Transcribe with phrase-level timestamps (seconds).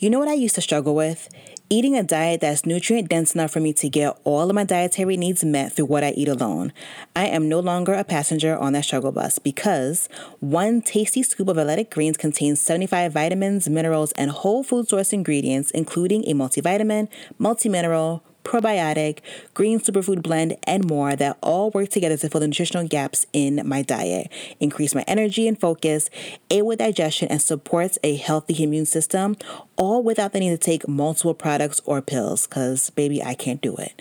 [0.00, 1.28] You know what I used to struggle with?
[1.68, 5.18] Eating a diet that's nutrient dense enough for me to get all of my dietary
[5.18, 6.72] needs met through what I eat alone.
[7.14, 10.08] I am no longer a passenger on that struggle bus because
[10.38, 15.70] one tasty scoop of athletic greens contains 75 vitamins, minerals, and whole food source ingredients,
[15.72, 17.08] including a multivitamin,
[17.38, 19.20] multimineral, probiotic,
[19.54, 23.62] green superfood blend, and more that all work together to fill the nutritional gaps in
[23.66, 26.10] my diet, increase my energy and focus,
[26.50, 29.36] aid with digestion, and supports a healthy immune system,
[29.76, 33.76] all without the need to take multiple products or pills, because baby, I can't do
[33.76, 34.00] it.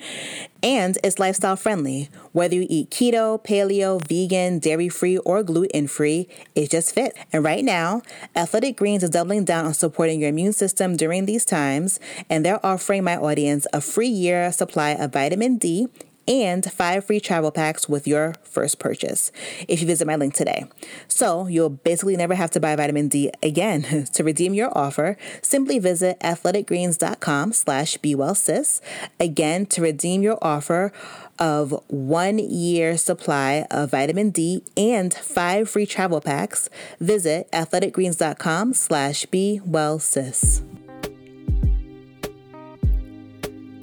[0.61, 2.09] And it's lifestyle friendly.
[2.33, 7.17] Whether you eat keto, paleo, vegan, dairy free, or gluten free, it just fits.
[7.31, 8.01] And right now,
[8.35, 11.99] Athletic Greens is doubling down on supporting your immune system during these times,
[12.29, 15.87] and they're offering my audience a free year supply of vitamin D
[16.29, 19.31] and five free travel packs with your first purchase
[19.67, 20.65] if you visit my link today.
[21.07, 24.05] So you'll basically never have to buy vitamin D again.
[24.13, 28.79] to redeem your offer, simply visit athleticgreens.com slash bewellsis.
[29.19, 30.93] Again, to redeem your offer
[31.39, 36.69] of one year supply of vitamin D and five free travel packs,
[36.99, 40.61] visit athleticgreens.com slash bewellsis.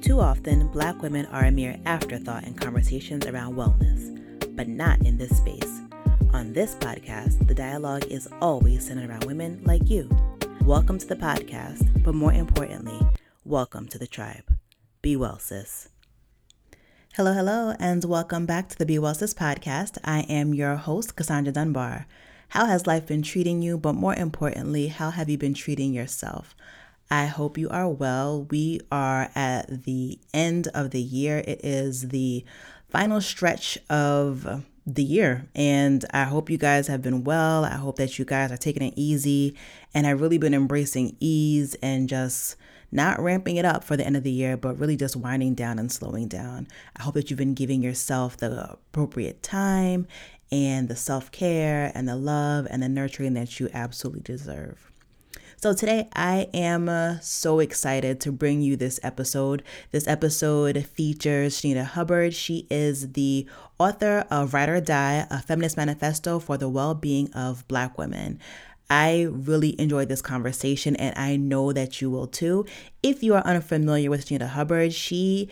[0.01, 5.17] Too often, black women are a mere afterthought in conversations around wellness, but not in
[5.17, 5.81] this space.
[6.33, 10.07] On this podcast, the dialogue is always centered around women like you.
[10.61, 12.99] Welcome to the podcast, but more importantly,
[13.43, 14.55] welcome to the tribe.
[15.01, 15.89] Be well, sis.
[17.15, 19.97] Hello, hello, and welcome back to the Be Well Sis podcast.
[20.03, 22.05] I am your host, Cassandra Dunbar.
[22.49, 23.79] How has life been treating you?
[23.79, 26.55] But more importantly, how have you been treating yourself?
[27.09, 28.43] I hope you are well.
[28.49, 31.37] We are at the end of the year.
[31.39, 32.43] It is the
[32.89, 35.47] final stretch of the year.
[35.55, 37.65] And I hope you guys have been well.
[37.65, 39.55] I hope that you guys are taking it easy
[39.93, 42.55] and have really been embracing ease and just
[42.91, 45.77] not ramping it up for the end of the year, but really just winding down
[45.77, 46.67] and slowing down.
[46.95, 50.07] I hope that you've been giving yourself the appropriate time
[50.51, 54.86] and the self care and the love and the nurturing that you absolutely deserve.
[55.59, 59.63] So today I am uh, so excited to bring you this episode.
[59.89, 62.35] This episode features Shanita Hubbard.
[62.35, 63.47] She is the
[63.79, 68.39] author of Ride or Die, a feminist manifesto for the well being of Black women.
[68.87, 72.67] I really enjoyed this conversation and I know that you will too.
[73.01, 75.49] If you are unfamiliar with Shanita Hubbard, she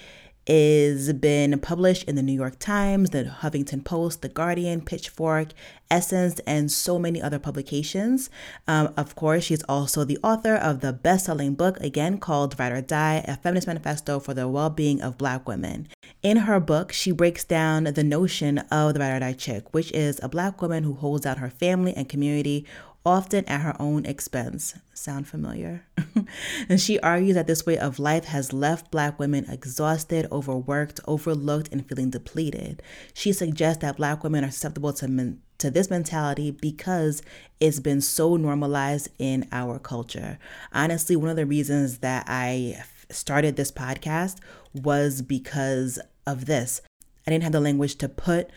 [0.48, 5.50] is been published in the New York Times, the Huffington Post, the Guardian, Pitchfork,
[5.90, 8.30] Essence, and so many other publications.
[8.68, 12.82] Um, of course, she's also the author of the best-selling book again called Ride or
[12.82, 15.88] Die: A Feminist Manifesto for the Well-Being of Black Women.
[16.22, 19.92] In her book, she breaks down the notion of the ride or die chick, which
[19.92, 22.66] is a black woman who holds out her family and community
[23.06, 24.76] often at her own expense.
[24.94, 25.86] Sound familiar?
[26.70, 31.70] and she argues that this way of life has left Black women exhausted, overworked, overlooked,
[31.72, 32.82] and feeling depleted.
[33.14, 37.22] She suggests that Black women are susceptible to, men- to this mentality because
[37.60, 40.40] it's been so normalized in our culture.
[40.74, 44.40] Honestly, one of the reasons that I started this podcast
[44.74, 46.82] was because of this.
[47.28, 48.50] I didn't have the language to put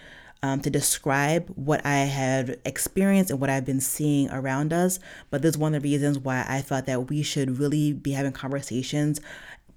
[0.43, 4.99] um, to describe what I had experienced and what I've been seeing around us.
[5.31, 8.13] But this is one of the reasons why I thought that we should really be
[8.13, 9.21] having conversations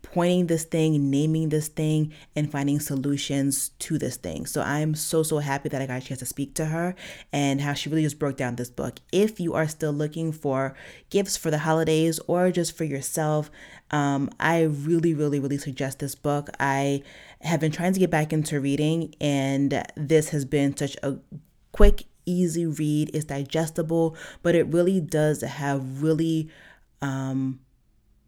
[0.02, 4.46] pointing this thing, naming this thing, and finding solutions to this thing.
[4.46, 6.96] So I'm so, so happy that I got a chance to speak to her
[7.32, 9.00] and how she really just broke down this book.
[9.12, 10.76] If you are still looking for
[11.10, 13.52] gifts for the holidays or just for yourself,
[13.92, 16.50] um, I really, really, really suggest this book.
[16.60, 17.04] I
[17.42, 21.18] have been trying to get back into reading, and this has been such a
[21.72, 23.12] quick, easy read.
[23.14, 26.50] It's digestible, but it really does have really
[27.02, 27.60] um,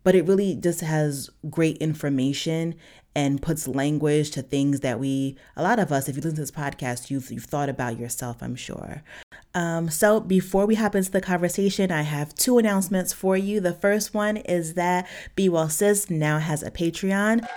[0.03, 2.75] but it really just has great information
[3.15, 6.41] and puts language to things that we a lot of us if you listen to
[6.41, 9.03] this podcast you've, you've thought about yourself i'm sure.
[9.55, 13.59] Um, so before we hop into the conversation i have two announcements for you.
[13.59, 17.47] The first one is that be well sis now has a patreon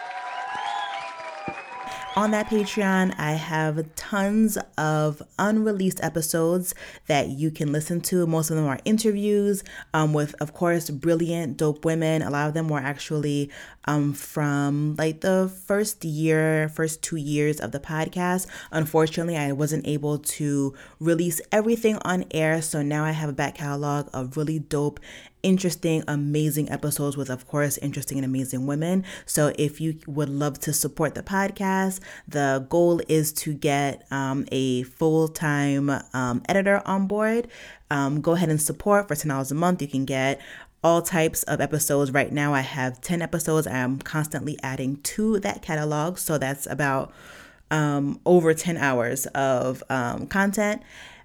[2.17, 6.75] on that Patreon, I have tons of unreleased episodes
[7.09, 8.27] that you can listen to.
[8.27, 12.23] Most of them are interviews um, with, of course, brilliant, dope women.
[12.23, 13.51] A lot of them were actually
[13.85, 18.47] um, from like the first year, first two years of the podcast.
[18.73, 22.63] Unfortunately, I wasn't able to release everything on air.
[22.63, 25.01] So now I have a back catalog of really dope
[25.47, 29.05] interesting, amazing episodes with, of course, interesting and amazing women.
[29.27, 34.45] So if you would love to support the podcast, the goal is to get um,
[34.51, 37.47] a full time um, editor on board.
[37.93, 39.81] Um, go ahead and support for $10 a month.
[39.81, 40.41] You can get
[40.83, 42.11] all types of episodes.
[42.11, 43.69] Right now, I have 10 episodes.
[43.69, 46.19] I'm constantly adding to that catalog.
[46.19, 47.13] So that's about
[47.71, 50.83] um, over 10 hours of um, content,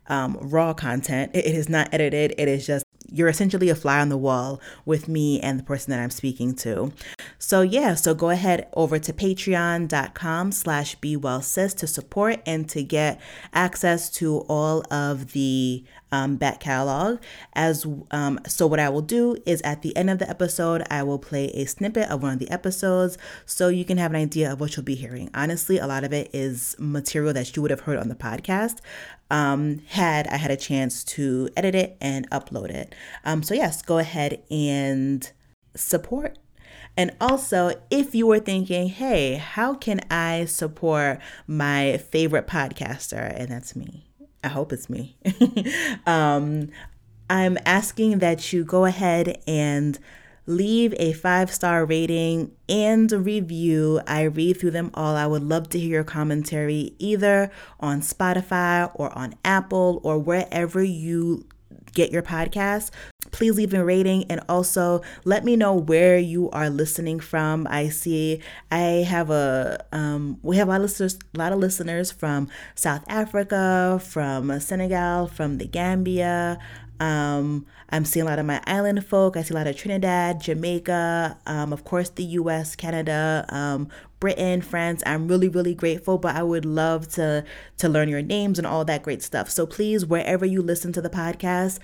[0.10, 1.32] um, raw content.
[1.34, 4.62] It, it is not edited, it is just you're essentially a fly on the wall
[4.86, 6.94] with me and the person that I'm speaking to.
[7.38, 13.20] So yeah, so go ahead over to patreon.com slash bewellsis to support and to get
[13.54, 17.20] access to all of the um, back catalog.
[17.54, 21.04] As um, so, what I will do is at the end of the episode, I
[21.04, 24.52] will play a snippet of one of the episodes, so you can have an idea
[24.52, 25.30] of what you'll be hearing.
[25.34, 28.80] Honestly, a lot of it is material that you would have heard on the podcast.
[29.32, 32.94] Um, had I had a chance to edit it and upload it.
[33.26, 35.32] Um, so yes, go ahead and
[35.76, 36.38] support
[36.98, 43.34] and also, if you were thinking, hey, how can I support my favorite podcaster?
[43.36, 44.08] And that's me.
[44.44, 45.16] I hope it's me.
[46.06, 46.70] um,
[47.30, 49.98] I'm asking that you go ahead and
[50.56, 54.02] leave a five star rating and review.
[54.08, 55.16] I read through them all.
[55.16, 60.84] I would love to hear your commentary either on Spotify or on Apple or wherever
[60.84, 61.46] you
[61.94, 62.92] get your podcast.
[63.32, 67.68] Please leave a rating and also let me know where you are listening from.
[67.70, 71.60] I see I have a um, we have a lot of listeners, a lot of
[71.60, 76.60] listeners from South Africa, from Senegal, from the Gambia.
[77.00, 79.36] Um, I'm seeing a lot of my island folk.
[79.36, 83.90] I see a lot of Trinidad, Jamaica, um, of course, the US, Canada, um,
[84.20, 85.04] Britain, France.
[85.06, 87.44] I'm really, really grateful, but I would love to
[87.78, 89.50] to learn your names and all that great stuff.
[89.50, 91.80] So please, wherever you listen to the podcast,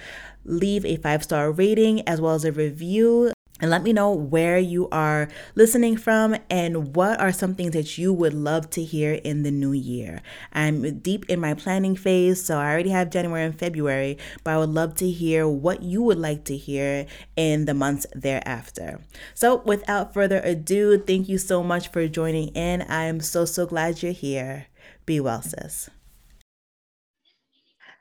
[0.45, 4.57] leave a five star rating as well as a review and let me know where
[4.57, 9.13] you are listening from and what are some things that you would love to hear
[9.13, 10.21] in the new year.
[10.53, 14.57] I'm deep in my planning phase, so I already have January and February, but I
[14.57, 17.05] would love to hear what you would like to hear
[17.35, 19.01] in the months thereafter.
[19.33, 22.85] So, without further ado, thank you so much for joining in.
[22.87, 24.67] I'm so, so glad you're here.
[25.05, 25.89] Be well, sis.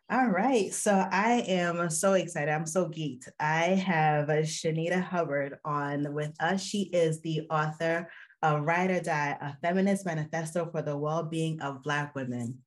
[0.09, 0.73] All right.
[0.73, 2.49] So I am so excited.
[2.49, 3.29] I'm so geeked.
[3.41, 6.63] I have Shanita Hubbard on with us.
[6.63, 8.09] She is the author
[8.41, 12.59] of Ride or Die, a feminist manifesto for the well-being of Black women.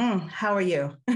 [0.00, 0.96] Mm, how are you?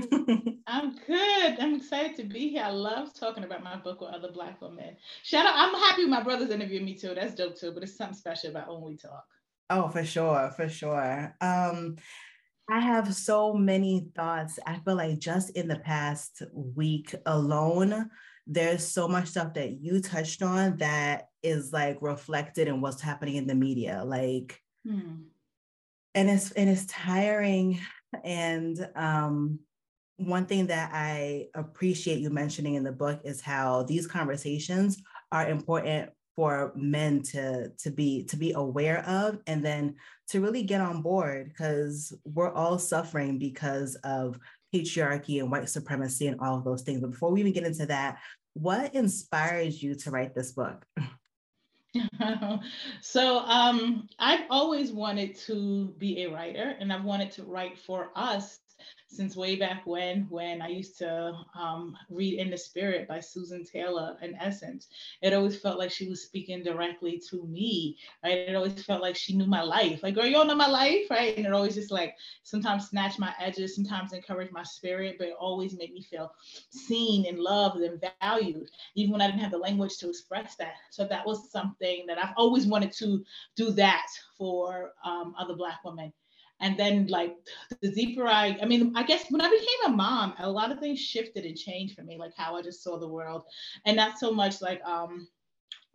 [0.67, 1.57] I'm good.
[1.59, 2.65] I'm excited to be here.
[2.65, 4.95] I love talking about my book with other Black women.
[5.23, 5.55] Shout out.
[5.57, 7.15] I'm happy my brothers interviewed me too.
[7.15, 9.25] That's dope too, but it's something special about when we talk.
[9.71, 10.53] Oh, for sure.
[10.55, 11.35] For sure.
[11.41, 11.97] Um,
[12.69, 14.59] I have so many thoughts.
[14.67, 18.11] I feel like just in the past week alone,
[18.47, 23.37] there's so much stuff that you touched on that is like reflected in what's happening
[23.37, 24.03] in the media.
[24.05, 25.23] Like, hmm.
[26.15, 27.81] and it's and it's tiring.
[28.25, 29.61] And um,
[30.17, 35.49] one thing that I appreciate you mentioning in the book is how these conversations are
[35.49, 39.97] important for men to to be to be aware of and then
[40.29, 44.39] to really get on board because we're all suffering because of
[44.75, 47.01] patriarchy and white supremacy and all of those things.
[47.01, 48.19] But before we even get into that
[48.57, 50.85] what inspires you to write this book?
[53.01, 58.11] So um, I've always wanted to be a writer and I've wanted to write for
[58.15, 58.59] us
[59.09, 63.65] since way back when, when I used to um, read In the Spirit by Susan
[63.65, 64.89] Taylor in Essence.
[65.23, 68.39] It always felt like she was speaking directly to me, right?
[68.39, 70.03] It always felt like she knew my life.
[70.03, 71.37] Like, girl, you all know my life, right?
[71.37, 75.35] And it always just like sometimes snatch my edges, sometimes encourage my spirit, but it
[75.39, 76.33] always made me feel
[76.71, 80.75] seen and loved and valued, even when I didn't have the language to express that.
[80.91, 83.25] So that was something that I've always wanted to
[83.57, 84.07] do that
[84.37, 86.13] for um, other Black women
[86.61, 87.35] and then like
[87.83, 90.79] the deeper i i mean i guess when i became a mom a lot of
[90.79, 93.43] things shifted and changed for me like how i just saw the world.
[93.85, 95.29] And not so much like um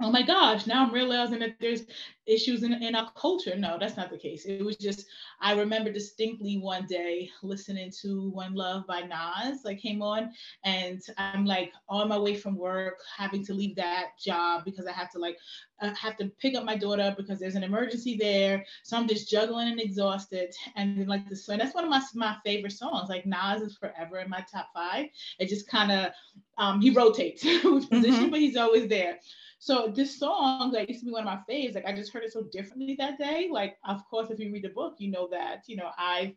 [0.02, 1.84] oh my gosh, now I'm realizing that there's
[2.28, 3.56] issues in, in our culture.
[3.58, 4.46] No, that's not the case.
[4.46, 5.06] It was just,
[5.42, 10.32] I remember distinctly one day listening to One Love by Nas, like came on,
[10.64, 14.92] and I'm like on my way from work, having to leave that job because I
[14.92, 15.38] have to like,
[15.82, 18.64] I have to pick up my daughter because there's an emergency there.
[18.84, 20.54] So I'm just juggling and exhausted.
[20.76, 23.10] And then like this, song, that's one of my, my favorite songs.
[23.10, 25.08] Like Nas is forever in my top five.
[25.40, 26.12] It just kind of,
[26.58, 28.30] um, he rotates with position, mm-hmm.
[28.30, 29.20] but he's always there.
[29.62, 32.24] So this song that used to be one of my faves, like I just heard
[32.24, 33.48] it so differently that day.
[33.52, 36.34] Like, of course, if you read the book, you know that, you know, I've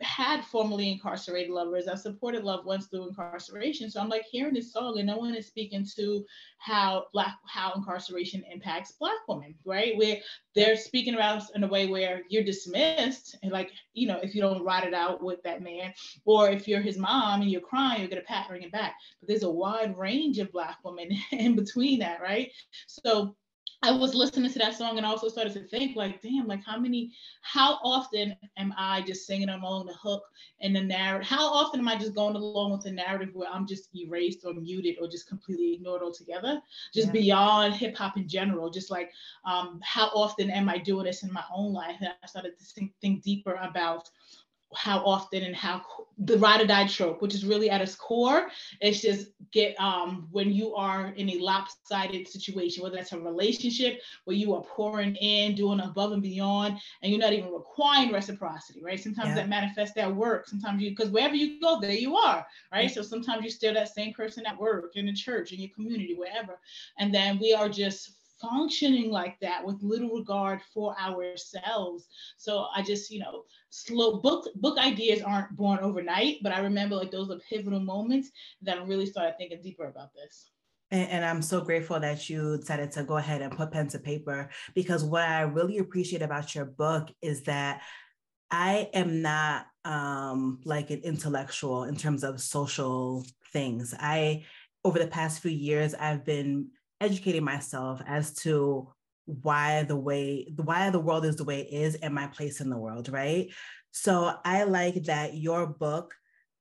[0.00, 1.86] had formerly incarcerated lovers.
[1.86, 3.90] I've supported loved ones through incarceration.
[3.90, 6.24] So I'm like hearing this song and no one is speaking to
[6.58, 9.96] how black how incarceration impacts black women, right?
[9.96, 10.18] Where
[10.54, 14.40] they're speaking about in a way where you're dismissed and like, you know, if you
[14.40, 18.00] don't ride it out with that man, or if you're his mom and you're crying,
[18.00, 18.94] you're gonna pat ring it back.
[19.20, 22.50] But there's a wide range of black women in between that, right?
[22.88, 23.36] So
[23.84, 26.78] I was listening to that song and also started to think like, damn, like how
[26.78, 27.12] many,
[27.42, 30.22] how often am I just singing along the hook
[30.62, 31.28] and the narrative?
[31.28, 34.54] How often am I just going along with the narrative where I'm just erased or
[34.54, 36.62] muted or just completely ignored altogether?
[36.94, 37.12] Just yeah.
[37.12, 39.12] beyond hip hop in general, just like
[39.44, 41.96] um, how often am I doing this in my own life?
[42.00, 44.08] And I started to think, think deeper about
[44.76, 45.82] how often and how
[46.18, 48.48] the ride or die trope, which is really at its core,
[48.80, 54.00] it's just get um, when you are in a lopsided situation, whether that's a relationship
[54.24, 58.80] where you are pouring in, doing above and beyond, and you're not even requiring reciprocity,
[58.82, 59.00] right?
[59.00, 59.34] Sometimes yeah.
[59.36, 60.46] that manifests at work.
[60.46, 62.90] Sometimes you, because wherever you go, there you are, right?
[62.90, 66.14] So sometimes you're still that same person at work, in the church, in your community,
[66.14, 66.58] wherever.
[66.98, 72.08] And then we are just functioning like that with little regard for ourselves.
[72.36, 76.96] So I just, you know, slow book book ideas aren't born overnight, but I remember
[76.96, 78.30] like those are pivotal moments
[78.62, 80.50] that I really started thinking deeper about this.
[80.90, 83.98] And, and, I'm so grateful that you decided to go ahead and put pen to
[83.98, 87.80] paper because what I really appreciate about your book is that
[88.50, 93.94] I am not um, like an intellectual in terms of social things.
[93.98, 94.44] I,
[94.84, 96.68] over the past few years, I've been
[97.04, 98.88] educating myself as to
[99.26, 102.68] why the way why the world is the way it is and my place in
[102.68, 103.48] the world right?
[103.92, 106.14] So i like that your book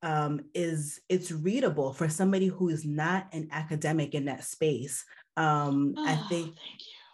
[0.03, 5.05] um, is it's readable for somebody who is not an academic in that space.
[5.37, 6.55] Um, oh, i think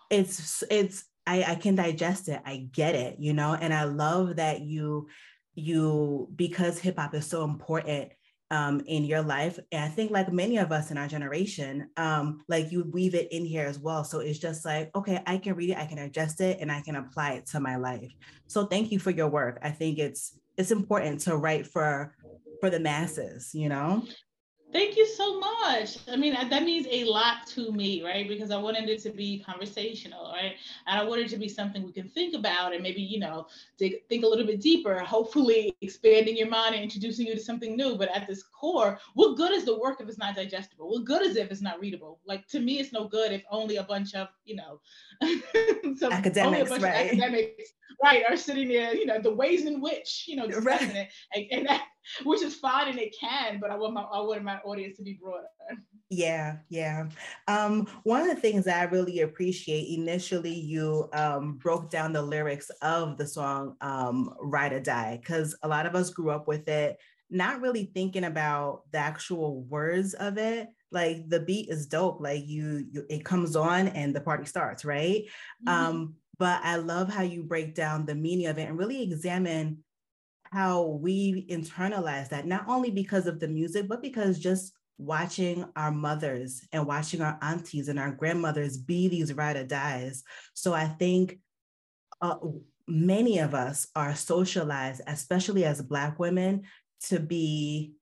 [0.09, 2.41] it's it's I, I can digest it.
[2.45, 5.07] I get it you know and i love that you
[5.55, 8.11] you because hip hop is so important
[8.51, 9.59] um, in your life.
[9.71, 13.31] And I think, like many of us in our generation, um, like you weave it
[13.31, 14.03] in here as well.
[14.03, 16.81] So it's just like, okay, I can read it, I can adjust it, and I
[16.81, 18.11] can apply it to my life.
[18.47, 19.59] So thank you for your work.
[19.61, 22.15] I think it's it's important to write for
[22.59, 24.03] for the masses, you know.
[24.71, 25.97] Thank you so much.
[26.07, 28.27] I mean, that means a lot to me, right?
[28.27, 30.53] Because I wanted it to be conversational, right?
[30.85, 33.47] And I wanted it to be something we can think about and maybe, you know,
[33.79, 37.75] dig, think a little bit deeper, hopefully expanding your mind and introducing you to something
[37.75, 37.95] new.
[37.95, 40.89] But at this core, what good is the work if it's not digestible?
[40.89, 42.19] What good is it if it's not readable?
[42.27, 44.81] Like to me, it's no good if only a bunch of, you know,
[46.11, 47.07] academics, right?
[47.07, 47.73] academics,
[48.03, 50.95] right, are sitting there, you know, the ways in which, you know, discussing right.
[50.95, 51.09] it.
[51.33, 51.85] And, and that,
[52.23, 55.03] which is fine and it can, but I want my I want my audience to
[55.03, 55.47] be broader.
[56.09, 57.07] Yeah, yeah.
[57.47, 62.21] Um, one of the things that I really appreciate initially, you um, broke down the
[62.21, 66.47] lyrics of the song um, "Ride or Die" because a lot of us grew up
[66.47, 66.97] with it,
[67.29, 70.69] not really thinking about the actual words of it.
[70.91, 74.83] Like the beat is dope, like you, you it comes on and the party starts,
[74.83, 75.25] right?
[75.67, 75.69] Mm-hmm.
[75.69, 79.83] Um, but I love how you break down the meaning of it and really examine
[80.51, 85.91] how we internalize that, not only because of the music, but because just watching our
[85.91, 90.23] mothers and watching our aunties and our grandmothers be these ride or dies.
[90.53, 91.39] So I think
[92.21, 92.35] uh,
[92.87, 96.63] many of us are socialized, especially as Black women,
[97.05, 97.93] to be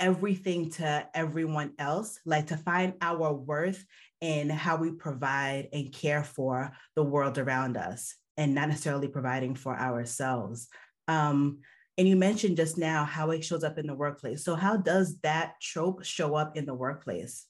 [0.00, 3.84] everything to everyone else, like to find our worth
[4.20, 9.54] in how we provide and care for the world around us and not necessarily providing
[9.54, 10.68] for ourselves.
[11.08, 11.60] Um,
[11.98, 14.44] and you mentioned just now how it shows up in the workplace.
[14.44, 17.46] So, how does that trope show up in the workplace?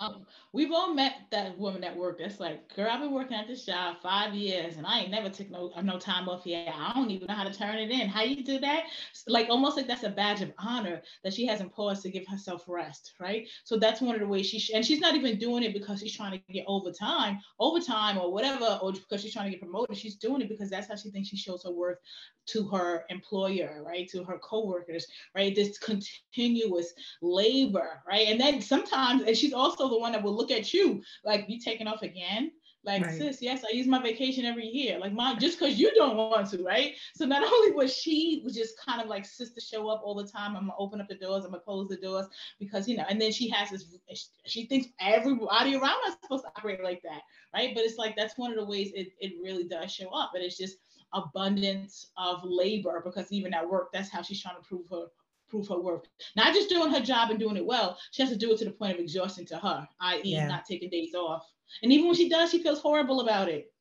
[0.00, 3.46] Um, we've all met that woman at work that's like, girl, I've been working at
[3.48, 6.74] this job five years and I ain't never took no no time off yet.
[6.74, 8.08] I don't even know how to turn it in.
[8.08, 8.84] How you do that?
[9.26, 12.64] Like almost like that's a badge of honor that she hasn't paused to give herself
[12.68, 13.48] rest, right?
[13.64, 16.16] So that's one of the ways she and she's not even doing it because she's
[16.16, 19.96] trying to get overtime, overtime or whatever, or because she's trying to get promoted.
[19.96, 21.98] She's doing it because that's how she thinks she shows her worth
[22.46, 24.08] to her employer, right?
[24.10, 25.54] To her coworkers, right?
[25.54, 28.28] This continuous labor, right?
[28.28, 31.60] And then sometimes, and she's also the one that will look at you like, you
[31.60, 32.50] taking off again?
[32.86, 33.18] Like, right.
[33.18, 35.00] sis, yes, I use my vacation every year.
[35.00, 36.94] Like, mom, just because you don't want to, right?
[37.16, 40.26] So not only was she was just kind of like sister show up all the
[40.26, 40.56] time.
[40.56, 42.26] I'm gonna open up the doors, I'm gonna close the doors
[42.60, 43.98] because you know, and then she has this.
[44.46, 47.74] She thinks everybody around us is supposed to operate like that, right?
[47.74, 50.30] But it's like that's one of the ways it it really does show up.
[50.32, 50.76] But it's just
[51.12, 55.06] abundance of labor because even at work, that's how she's trying to prove her
[55.48, 56.06] prove her worth.
[56.36, 58.64] Not just doing her job and doing it well, she has to do it to
[58.64, 60.46] the point of exhaustion to her, i.e., yeah.
[60.46, 61.44] not taking days off.
[61.82, 63.72] And even when she does, she feels horrible about it.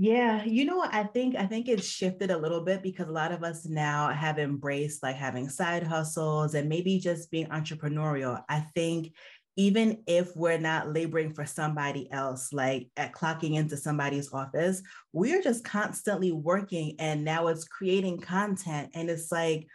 [0.00, 0.94] Yeah, you know what?
[0.94, 4.10] I think I think it's shifted a little bit because a lot of us now
[4.10, 8.40] have embraced like having side hustles and maybe just being entrepreneurial.
[8.48, 9.12] I think
[9.58, 14.80] even if we're not laboring for somebody else, like at clocking into somebody's office,
[15.12, 18.90] we're just constantly working and now it's creating content.
[18.94, 19.66] And it's like,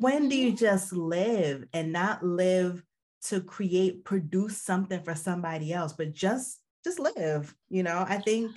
[0.00, 0.56] when do you mm-hmm.
[0.56, 2.82] just live and not live
[3.24, 8.04] to create, produce something for somebody else, but just just live, you know?
[8.08, 8.52] I think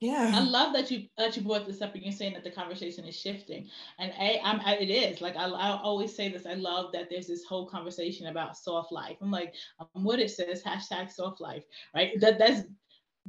[0.00, 0.32] yeah.
[0.34, 3.06] I love that you that you brought this up and you're saying that the conversation
[3.06, 3.70] is shifting.
[3.98, 6.44] And a, I'm I, it is like I, I always say this.
[6.44, 9.16] I love that there's this whole conversation about soft life.
[9.22, 12.20] I'm like, um, what it says, hashtag soft life, right?
[12.20, 12.64] That that's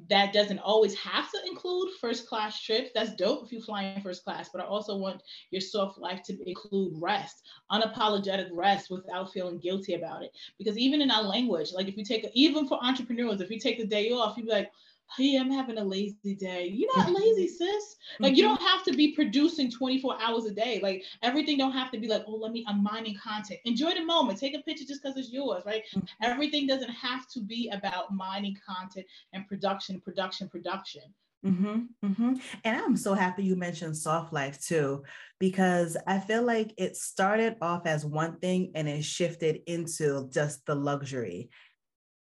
[0.10, 2.92] that doesn't always have to include first class trips.
[2.94, 6.22] That's dope if you fly in first class, but I also want your soft life
[6.25, 10.32] to include rest, unapologetic rest without feeling guilty about it.
[10.58, 13.78] Because even in our language, like if you take, even for entrepreneurs, if you take
[13.78, 14.72] the day off, you'd be like,
[15.18, 16.68] hey, I'm having a lazy day.
[16.68, 17.96] You're not lazy, sis.
[18.20, 18.56] Like you mm-hmm.
[18.56, 20.80] don't have to be producing 24 hours a day.
[20.82, 23.60] Like everything don't have to be like, oh, let me, I'm mining content.
[23.66, 24.40] Enjoy the moment.
[24.40, 25.84] Take a picture just because it's yours, right?
[25.96, 26.06] Mm-hmm.
[26.24, 31.04] Everything doesn't have to be about mining content and production, production, production.
[31.46, 32.34] Mm-hmm, mm-hmm.
[32.64, 35.04] And I'm so happy you mentioned soft life too,
[35.40, 40.66] because I feel like it started off as one thing and it shifted into just
[40.66, 41.50] the luxury.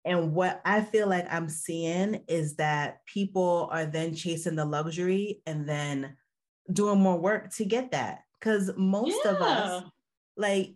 [0.04, 5.42] And what I feel like I'm seeing is that people are then chasing the luxury
[5.46, 6.16] and then
[6.72, 8.20] doing more work to get that.
[8.38, 9.30] Because most yeah.
[9.30, 9.84] of us,
[10.36, 10.74] like,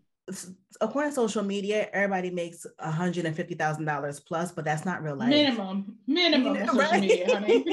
[0.81, 5.31] according to social media, everybody makes $150,000 plus, but that's not real life.
[5.31, 7.65] Minimum, minimum you know, social media, honey.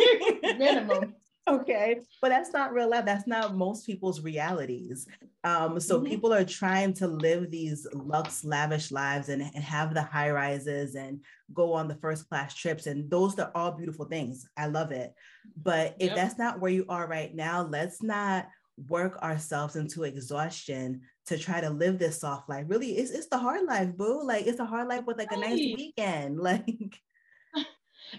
[0.57, 1.15] minimum
[1.51, 3.05] okay but that's not real life.
[3.05, 5.07] That's not most people's realities.
[5.43, 6.07] Um, so mm-hmm.
[6.07, 10.93] people are trying to live these lux lavish lives and, and have the high rises
[10.95, 11.19] and
[11.53, 14.47] go on the first class trips and those are all beautiful things.
[14.55, 15.13] I love it.
[15.61, 16.15] But if yep.
[16.15, 18.47] that's not where you are right now let's not
[18.87, 22.65] work ourselves into exhaustion to try to live this soft life.
[22.67, 24.23] Really it's, it's the hard life boo.
[24.23, 26.39] Like it's a hard life with like a nice weekend.
[26.41, 27.01] Like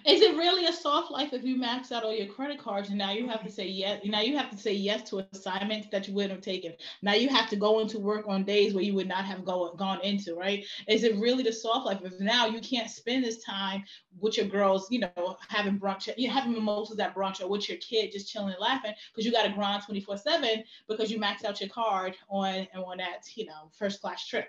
[0.06, 2.98] is it really a soft life if you max out all your credit cards and
[2.98, 4.00] now you have to say yes?
[4.04, 6.74] Now you have to say yes to assignments that you wouldn't have taken.
[7.02, 9.72] Now you have to go into work on days where you would not have go,
[9.74, 10.64] gone into, right?
[10.88, 12.00] Is it really the soft life?
[12.02, 13.84] If now you can't spend this time
[14.18, 17.78] with your girls, you know, having brunch, you having mimosas at brunch or with your
[17.78, 21.44] kid just chilling and laughing because you got to grind 24 7 because you maxed
[21.44, 24.48] out your card on and on that, you know, first class trip.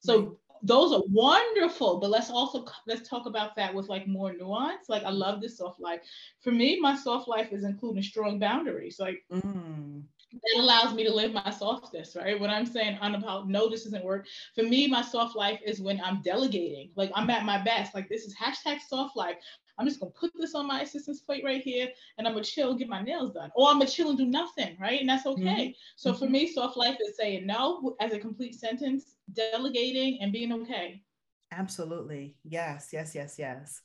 [0.00, 4.88] So those are wonderful but let's also let's talk about that with like more nuance.
[4.88, 6.00] Like i love this soft life.
[6.40, 8.98] For me my soft life is including strong boundaries.
[8.98, 10.02] Like mm.
[10.32, 12.38] that allows me to live my softness right?
[12.38, 14.26] When i'm saying unapologetic no this doesn't work.
[14.54, 16.90] For me my soft life is when i'm delegating.
[16.96, 17.94] Like i'm at my best.
[17.94, 19.36] Like this is hashtag soft life
[19.78, 22.74] I'm just gonna put this on my assistant's plate right here, and I'm gonna chill,
[22.74, 25.00] get my nails done, or I'm gonna chill and do nothing, right?
[25.00, 25.42] And that's okay.
[25.42, 25.70] Mm-hmm.
[25.96, 26.32] So for mm-hmm.
[26.32, 31.02] me, soft life is saying no as a complete sentence, delegating, and being okay.
[31.52, 33.80] Absolutely, yes, yes, yes, yes.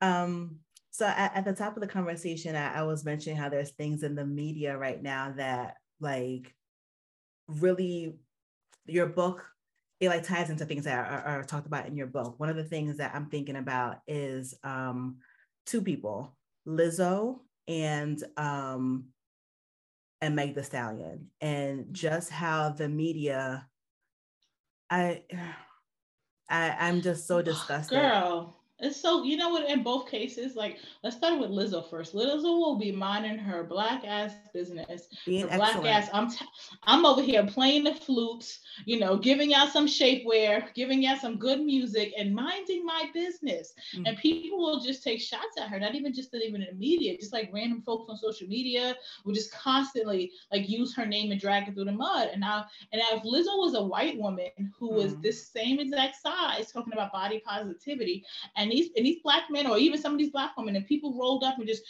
[0.00, 0.56] Um,
[0.90, 4.02] so at, at the top of the conversation, I, I was mentioning how there's things
[4.02, 6.54] in the media right now that like
[7.48, 8.16] really
[8.86, 9.46] your book
[10.00, 12.38] it like ties into things that are, are, talked about in your book.
[12.38, 15.16] One of the things that I'm thinking about is um,
[15.66, 19.06] two people, Lizzo and um,
[20.20, 23.68] and Meg Thee Stallion, and just how the media.
[24.88, 25.22] I,
[26.48, 27.98] I I'm just so disgusted.
[27.98, 32.14] Girl, it's so you know what in both cases, like let's start with Lizzo first.
[32.14, 35.08] Lizzo will be minding her black ass business.
[35.24, 36.10] Being black ass.
[36.12, 36.44] I'm t-
[36.82, 41.38] I'm over here playing the flutes, you know, giving y'all some shapewear, giving y'all some
[41.38, 43.72] good music, and minding my business.
[43.94, 44.06] Mm-hmm.
[44.06, 47.16] And people will just take shots at her, not even just even in the media,
[47.16, 51.40] just like random folks on social media will just constantly like use her name and
[51.40, 52.28] drag it through the mud.
[52.30, 54.96] And now, and now if Lizzo was a white woman who mm-hmm.
[54.96, 58.22] was this same exact size, talking about body positivity
[58.54, 60.86] and and these and these black men or even some of these black women and
[60.86, 61.82] people rolled up and just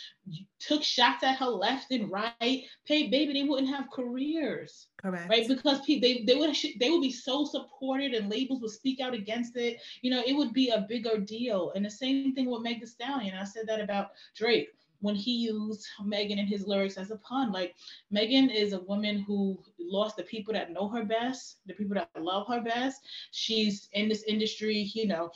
[0.58, 5.28] took shots at her left and right pay baby they wouldn't have careers correct.
[5.30, 5.48] right?
[5.48, 9.56] Because they they would they would be so supported and labels would speak out against
[9.56, 9.78] it.
[10.02, 11.72] You know it would be a bigger deal.
[11.74, 13.36] And the same thing with Meg Thee Stallion.
[13.36, 14.68] I said that about Drake
[15.00, 17.52] when he used Megan in his lyrics as a pun.
[17.52, 17.74] Like
[18.10, 22.10] Megan is a woman who lost the people that know her best, the people that
[22.18, 23.02] love her best.
[23.30, 25.30] She's in this industry, you know,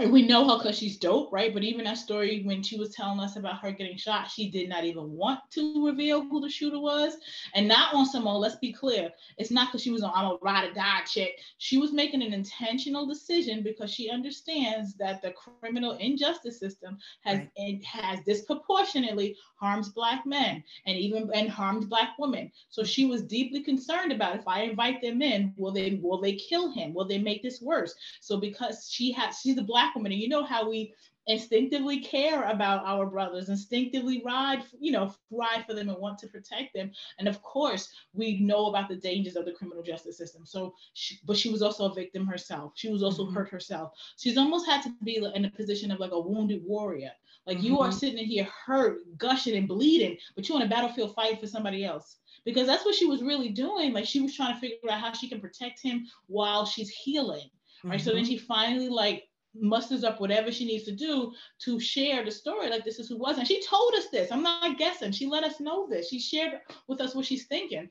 [0.00, 1.54] and we know her because she's dope, right?
[1.54, 4.68] But even that story when she was telling us about her getting shot, she did
[4.68, 7.16] not even want to reveal who the shooter was.
[7.54, 10.32] And not on some, oh, let's be clear, it's not because she was on I'm
[10.32, 11.38] a ride or die chick.
[11.58, 17.40] She was making an intentional decision because she understands that the criminal injustice system has
[17.58, 17.84] right.
[17.84, 22.50] has disproportionately harms black men and even and harmed black women.
[22.68, 26.34] So she was deeply concerned about if I invite them in, will they will they
[26.34, 26.94] kill him?
[26.94, 27.94] Will they make this worse?
[28.20, 30.94] So because she has she's a black black women and you know how we
[31.26, 36.26] instinctively care about our brothers instinctively ride you know ride for them and want to
[36.26, 40.44] protect them and of course we know about the dangers of the criminal justice system
[40.44, 43.34] so she, but she was also a victim herself she was also mm-hmm.
[43.34, 47.10] hurt herself she's almost had to be in a position of like a wounded warrior
[47.46, 47.66] like mm-hmm.
[47.68, 47.98] you are mm-hmm.
[47.98, 51.86] sitting in here hurt gushing and bleeding but you're on a battlefield fighting for somebody
[51.86, 55.00] else because that's what she was really doing like she was trying to figure out
[55.00, 57.48] how she can protect him while she's healing
[57.82, 58.04] right mm-hmm.
[58.04, 58.32] so then mm-hmm.
[58.32, 62.68] she finally like musters up whatever she needs to do to share the story.
[62.68, 64.30] Like this is who was, and she told us this.
[64.30, 65.12] I'm not guessing.
[65.12, 66.08] She let us know this.
[66.08, 67.88] She shared with us what she's thinking.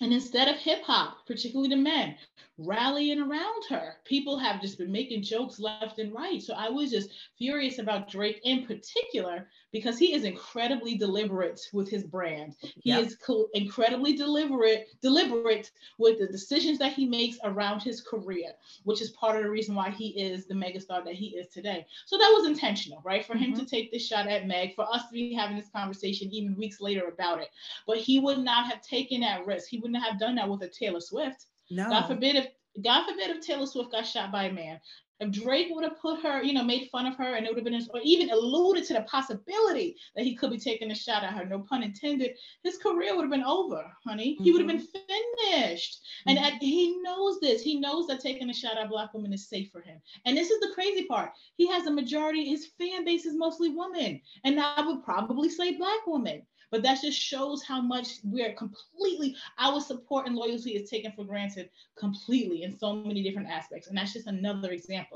[0.00, 2.16] And instead of hip hop, particularly the men,
[2.56, 6.42] rallying around her, people have just been making jokes left and right.
[6.42, 11.88] So I was just furious about Drake in particular because he is incredibly deliberate with
[11.88, 12.56] his brand.
[12.60, 13.04] He yep.
[13.04, 18.52] is co- incredibly deliberate, deliberate with the decisions that he makes around his career,
[18.84, 21.86] which is part of the reason why he is the megastar that he is today.
[22.06, 23.24] So that was intentional, right?
[23.24, 23.52] For mm-hmm.
[23.52, 26.56] him to take this shot at Meg, for us to be having this conversation even
[26.56, 27.48] weeks later about it.
[27.86, 29.68] But he would not have taken that risk.
[29.68, 31.46] He wouldn't have done that with a Taylor Swift.
[31.70, 31.88] No.
[31.88, 32.48] God forbid if
[32.82, 34.80] God forbid if Taylor Swift got shot by a man.
[35.20, 37.58] If Drake would have put her, you know, made fun of her and it would
[37.58, 41.22] have been, or even alluded to the possibility that he could be taking a shot
[41.22, 44.34] at her, no pun intended, his career would have been over, honey.
[44.34, 44.44] Mm-hmm.
[44.44, 46.00] He would have been finished.
[46.26, 46.30] Mm-hmm.
[46.30, 47.62] And at, he knows this.
[47.62, 50.00] He knows that taking a shot at black women is safe for him.
[50.24, 51.32] And this is the crazy part.
[51.56, 54.20] He has a majority, his fan base is mostly women.
[54.44, 56.42] And I would probably say black women.
[56.70, 61.24] But that just shows how much we're completely, our support and loyalty is taken for
[61.24, 63.88] granted completely in so many different aspects.
[63.88, 65.09] And that's just another example.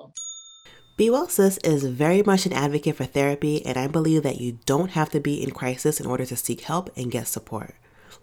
[0.97, 4.59] Be Well Sis is very much an advocate for therapy, and I believe that you
[4.65, 7.75] don't have to be in crisis in order to seek help and get support.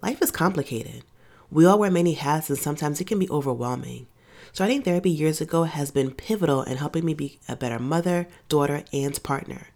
[0.02, 1.04] Life is complicated.
[1.50, 4.06] We all wear many hats, and sometimes it can be overwhelming.
[4.52, 8.84] Starting therapy years ago has been pivotal in helping me be a better mother, daughter,
[8.90, 9.68] and partner.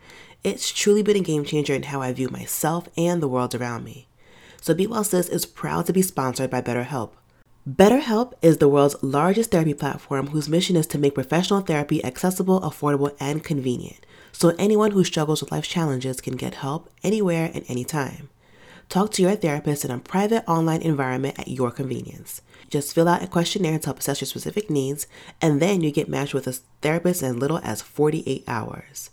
[0.42, 3.84] It's truly been a game changer in how I view myself and the world around
[3.84, 4.08] me.
[4.62, 7.10] So Be Well Sis is proud to be sponsored by BetterHelp.
[7.68, 12.60] BetterHelp is the world's largest therapy platform whose mission is to make professional therapy accessible,
[12.60, 17.64] affordable, and convenient, so anyone who struggles with life challenges can get help anywhere and
[17.66, 18.28] anytime.
[18.88, 22.40] Talk to your therapist in a private online environment at your convenience.
[22.70, 25.08] Just fill out a questionnaire to help assess your specific needs,
[25.42, 26.52] and then you get matched with a
[26.82, 29.10] therapist in as little as 48 hours.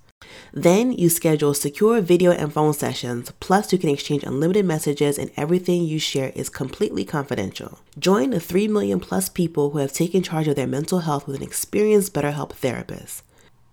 [0.53, 5.31] Then you schedule secure video and phone sessions, plus you can exchange unlimited messages and
[5.35, 7.79] everything you share is completely confidential.
[7.97, 11.37] Join the 3 million plus people who have taken charge of their mental health with
[11.37, 13.23] an experienced BetterHelp therapist.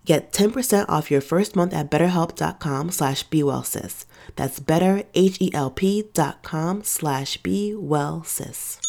[0.04, 4.06] Get 10% off your first month at betterhelp.com slash bewellsis.
[4.36, 8.80] That's betterhelp.com slash bewellsis.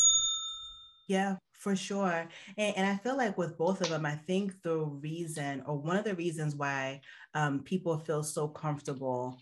[1.08, 2.28] Yeah, for sure.
[2.58, 5.96] And, and I feel like with both of them, I think the reason or one
[5.96, 7.02] of the reasons why
[7.36, 9.40] um, people feel so comfortable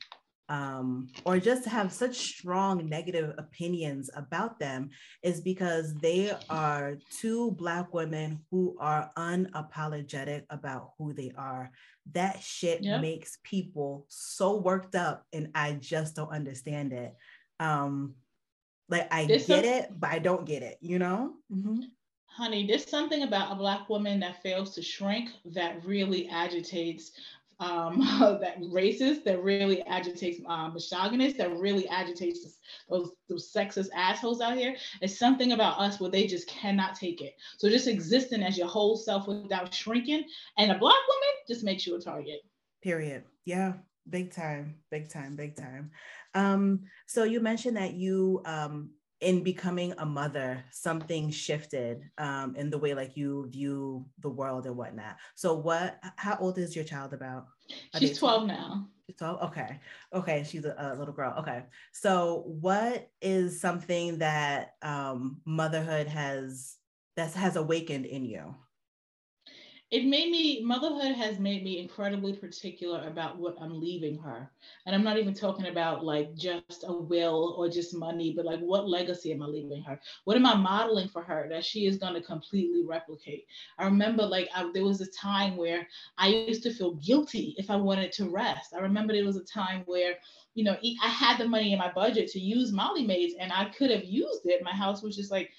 [0.49, 4.89] um, or just have such strong negative opinions about them
[5.23, 11.71] is because they are two Black women who are unapologetic about who they are.
[12.13, 12.99] That shit yep.
[12.99, 17.15] makes people so worked up, and I just don't understand it.
[17.59, 18.15] Um,
[18.89, 21.35] like I get it, but I don't get it, you know?
[21.53, 21.81] Mm-hmm
[22.39, 27.11] honey, there's something about a Black woman that fails to shrink that really agitates
[27.59, 27.99] um,
[28.41, 32.57] that racist, that really agitates um, misogynist, that really agitates
[32.89, 34.73] those, those sexist assholes out here.
[35.01, 37.35] It's something about us where they just cannot take it.
[37.57, 40.23] So just existing as your whole self without shrinking,
[40.57, 42.39] and a black woman just makes you a target.
[42.81, 43.25] Period.
[43.43, 43.73] Yeah,
[44.09, 45.91] big time, big time, big time.
[46.33, 52.69] Um, so you mentioned that you um, in becoming a mother, something shifted um, in
[52.69, 55.17] the way like you view the world and whatnot.
[55.35, 57.47] So what, how old is your child about?
[57.93, 58.87] Are She's 12 now.
[59.17, 59.79] 12 okay
[60.13, 66.75] okay she's a, a, little girl okay so what is something that um, motherhood has
[67.15, 68.53] that has awakened in you
[69.91, 74.51] it made me motherhood has made me incredibly particular about what I'm leaving her.
[74.85, 78.47] And I'm not even talking about like just a will or just money, but like
[78.47, 79.99] what legacy am I leaving her?
[80.25, 83.45] What am I modeling for her that she is going to completely replicate?
[83.79, 87.69] I remember like I, there was a time where I used to feel guilty if
[87.69, 88.73] I wanted to rest.
[88.75, 90.15] I remember there was a time where
[90.55, 93.65] you know, I had the money in my budget to use Molly Maids and I
[93.65, 94.63] could have used it.
[94.63, 95.51] My house was just like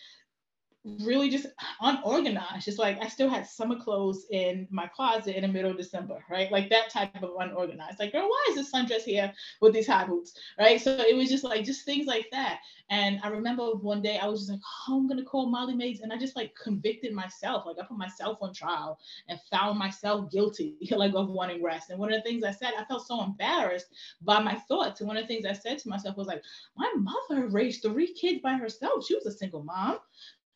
[0.85, 1.47] really just
[1.81, 2.65] unorganized.
[2.65, 6.25] Just like I still had summer clothes in my closet in the middle of December,
[6.31, 6.51] right?
[6.51, 7.99] Like that type of unorganized.
[7.99, 10.81] Like, girl, why is this sundress here with these high boots, right?
[10.81, 12.61] So it was just like just things like that.
[12.89, 16.01] And I remember one day I was just like, oh, I'm gonna call Molly Maids,
[16.01, 17.67] and I just like convicted myself.
[17.67, 21.91] Like I put myself on trial and found myself guilty, like of wanting rest.
[21.91, 23.89] And one of the things I said, I felt so embarrassed
[24.23, 25.01] by my thoughts.
[25.01, 26.43] And one of the things I said to myself was like,
[26.77, 29.07] my mother raised three kids by herself.
[29.07, 29.99] She was a single mom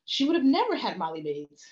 [0.04, 1.64] she would have never had Molly Maids.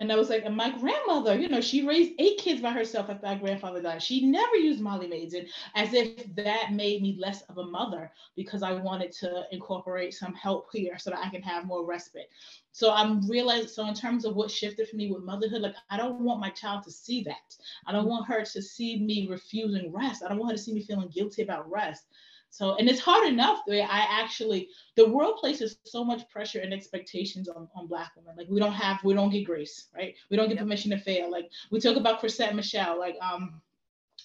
[0.00, 3.10] And I was like, and my grandmother, you know, she raised eight kids by herself
[3.10, 4.02] after my grandfather died.
[4.02, 8.12] She never used Molly Maids, and as if that made me less of a mother
[8.36, 12.30] because I wanted to incorporate some help here so that I can have more respite.
[12.70, 15.96] So I'm realizing, so in terms of what shifted for me with motherhood, like I
[15.96, 17.56] don't want my child to see that.
[17.86, 20.22] I don't want her to see me refusing rest.
[20.22, 22.04] I don't want her to see me feeling guilty about rest.
[22.50, 26.60] So, and it's hard enough the way I actually, the world places so much pressure
[26.60, 28.34] and expectations on, on Black women.
[28.36, 30.14] Like, we don't have, we don't get grace, right?
[30.30, 31.30] We don't get permission to fail.
[31.30, 33.60] Like, we talk about Chrisette Michele, like, um,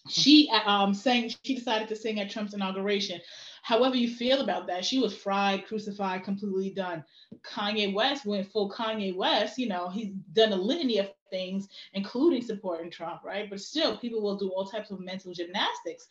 [0.10, 3.22] she um sang, she decided to sing at Trump's inauguration.
[3.62, 7.06] However, you feel about that, she was fried, crucified, completely done.
[7.44, 12.44] Kanye West went full Kanye West, you know, he's done a litany of things, including
[12.44, 13.50] supporting Trump, right?
[13.50, 16.08] But still, people will do all types of mental gymnastics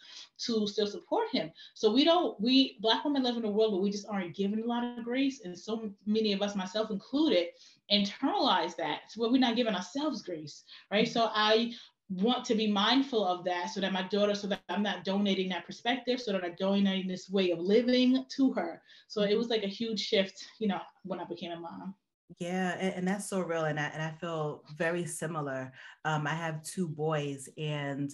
[0.46, 1.52] to still support him.
[1.74, 4.60] So we don't, we Black women live in a world where we just aren't given
[4.62, 5.42] a lot of grace.
[5.44, 7.46] And so many of us, myself included,
[7.90, 9.02] internalize that.
[9.10, 11.08] So we're not giving ourselves grace, right?
[11.08, 11.72] So I
[12.10, 15.48] want to be mindful of that so that my daughter, so that I'm not donating
[15.50, 18.82] that perspective, so that I'm donating this way of living to her.
[19.08, 21.94] So it was like a huge shift, you know, when I became a mom.
[22.38, 23.64] Yeah, and, and that's so real.
[23.64, 25.72] And I, and I feel very similar.
[26.04, 28.10] Um, I have two boys and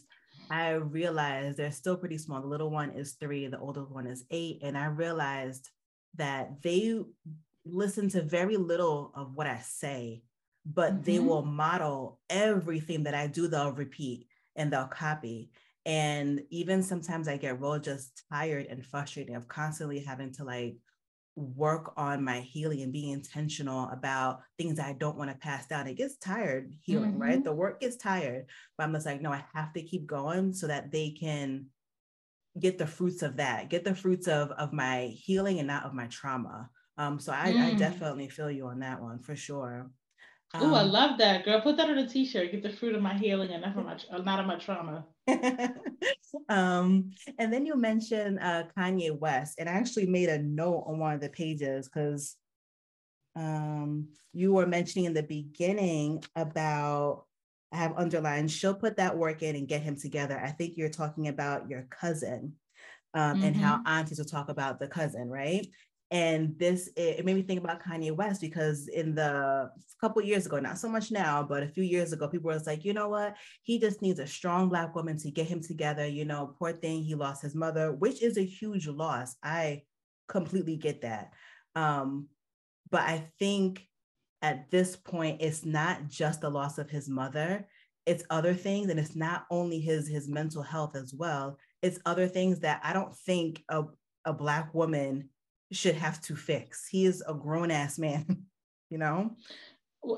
[0.50, 2.40] I realized they're still pretty small.
[2.40, 4.60] The little one is three, the older one is eight.
[4.62, 5.68] And I realized
[6.16, 7.00] that they
[7.64, 10.22] listen to very little of what I say
[10.74, 11.02] but mm-hmm.
[11.02, 15.50] they will model everything that I do, they'll repeat and they'll copy.
[15.86, 20.76] And even sometimes I get real just tired and frustrated of constantly having to like
[21.38, 25.86] work on my healing and being intentional about things I don't want to pass down.
[25.86, 27.22] It gets tired healing, mm-hmm.
[27.22, 27.44] right?
[27.44, 28.46] The work gets tired,
[28.76, 31.66] but I'm just like, no, I have to keep going so that they can
[32.58, 35.94] get the fruits of that, get the fruits of of my healing and not of
[35.94, 36.70] my trauma.
[36.96, 37.62] Um, so I, mm.
[37.62, 39.88] I definitely feel you on that one for sure.
[40.54, 41.60] Um, oh, I love that, girl.
[41.60, 42.52] Put that on a t-shirt.
[42.52, 45.04] Get the fruit of my healing and not of my uh, not of my trauma.
[46.48, 50.98] um, and then you mentioned uh, Kanye West, and I actually made a note on
[50.98, 52.36] one of the pages because
[53.36, 57.24] um, you were mentioning in the beginning about
[57.70, 58.50] I have underlined.
[58.50, 60.40] She'll put that work in and get him together.
[60.42, 62.54] I think you're talking about your cousin.
[63.14, 63.44] Um, mm-hmm.
[63.44, 63.88] and how mm-hmm.
[63.88, 65.66] aunties will talk about the cousin, right?
[66.10, 70.58] And this it, made me think about kanye west because in the couple years ago
[70.58, 73.36] not so much now but a few years ago people were like you know what?
[73.62, 77.02] He just needs a strong black woman to get him together you know poor thing
[77.02, 79.36] he lost his mother which is a huge loss.
[79.42, 79.82] I
[80.28, 81.32] completely get that.
[81.74, 82.28] Um
[82.90, 83.86] but i think
[84.40, 87.66] at this point it's not just the loss of his mother
[88.06, 91.58] it's other things and it's not only his his mental health as well.
[91.82, 93.84] It's other things that i don't think a,
[94.24, 95.28] a black woman
[95.72, 96.86] should have to fix.
[96.88, 98.44] He is a grown ass man,
[98.90, 99.36] you know?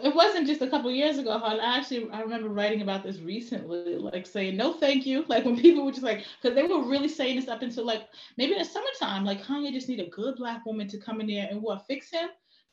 [0.05, 1.59] It wasn't just a couple years ago, hon.
[1.59, 5.25] I actually I remember writing about this recently, like saying no thank you.
[5.29, 8.03] Like when people were just like, because they were really saying this up until like
[8.37, 11.27] maybe in the summertime, like Kanye just need a good black woman to come in
[11.27, 12.29] there and what fix him.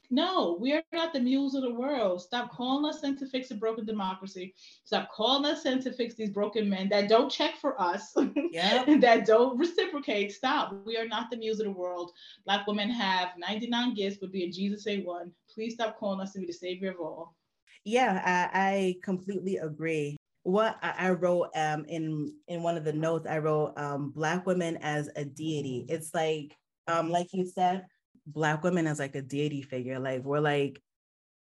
[0.09, 2.21] No, we are not the mules of the world.
[2.21, 4.53] Stop calling us in to fix a broken democracy.
[4.85, 8.13] Stop calling us in to fix these broken men that don't check for us,
[8.51, 8.87] yep.
[9.01, 10.31] that don't reciprocate.
[10.31, 10.73] Stop.
[10.85, 12.11] We are not the mules of the world.
[12.45, 15.31] Black women have 99 gifts, but being Jesus a one.
[15.53, 17.35] Please stop calling us to be the savior of all.
[17.83, 18.21] Yeah,
[18.53, 20.15] I, I completely agree.
[20.43, 24.77] What I wrote um, in in one of the notes, I wrote um, Black women
[24.77, 25.85] as a deity.
[25.89, 26.55] It's like,
[26.87, 27.85] um, like you said,
[28.27, 30.81] black women as like a deity figure like we're like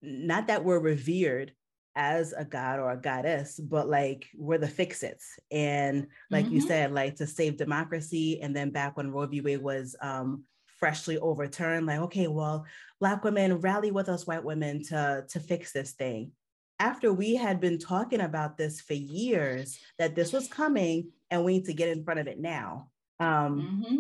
[0.02, 1.52] not that we're revered
[1.96, 6.56] as a god or a goddess but like we're the fix-its and like mm-hmm.
[6.56, 10.44] you said like to save democracy and then back when roe v wade was um
[10.80, 12.64] freshly overturned like okay well
[13.00, 16.32] black women rally with us white women to to fix this thing
[16.80, 21.54] after we had been talking about this for years that this was coming and we
[21.54, 22.90] need to get in front of it now.
[23.20, 23.96] Um, mm-hmm.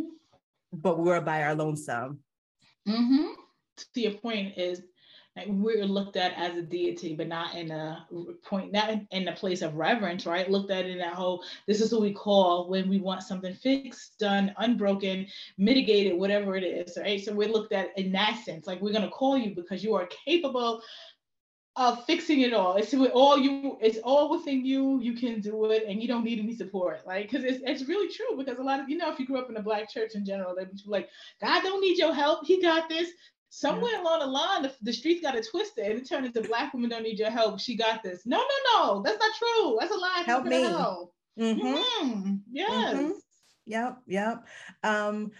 [0.73, 2.19] But we were by our lonesome.
[2.87, 3.27] Mm-hmm.
[3.93, 4.81] To your point is
[5.37, 8.07] like we're looked at as a deity, but not in a
[8.43, 10.49] point, not in a place of reverence, right?
[10.49, 14.17] Looked at in that whole, this is what we call when we want something fixed,
[14.17, 15.27] done, unbroken,
[15.59, 17.23] mitigated, whatever it is, right?
[17.23, 20.09] So we're looked at in that sense, like we're gonna call you because you are
[20.25, 20.81] capable
[21.77, 22.75] of fixing it all.
[22.75, 23.77] It's all you.
[23.81, 24.99] It's all within you.
[24.99, 27.05] You can do it, and you don't need any support.
[27.05, 28.35] Like, because it's it's really true.
[28.35, 30.25] Because a lot of you know, if you grew up in a black church in
[30.25, 31.09] general, they'd be like,
[31.39, 32.45] God don't need your help.
[32.45, 33.09] He got this.
[33.49, 34.01] Somewhere yeah.
[34.01, 36.89] along the line, the, the streets got it twisted and it turned into black women
[36.89, 37.61] don't need your help.
[37.61, 38.25] She got this.
[38.25, 39.77] No, no, no, that's not true.
[39.79, 40.23] That's a lie.
[40.25, 40.63] Help me.
[41.39, 42.09] Mm-hmm.
[42.11, 42.35] Mm-hmm.
[42.51, 42.93] Yes.
[42.93, 43.11] Mm-hmm.
[43.67, 43.97] Yep.
[44.07, 44.47] Yep.
[44.83, 45.31] Um,